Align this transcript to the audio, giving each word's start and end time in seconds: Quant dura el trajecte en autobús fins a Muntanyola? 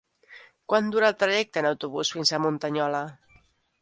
Quant 0.71 0.87
dura 0.95 1.11
el 1.13 1.19
trajecte 1.23 1.63
en 1.63 1.69
autobús 1.73 2.13
fins 2.17 2.33
a 2.33 2.41
Muntanyola? 2.47 3.03